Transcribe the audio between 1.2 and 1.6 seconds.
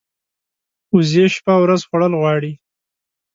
شپه